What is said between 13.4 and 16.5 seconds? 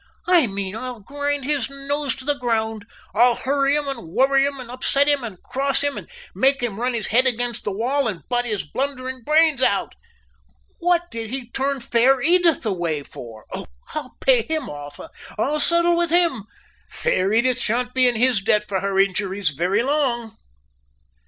Oh! I'll pay him off! I'll settle with him!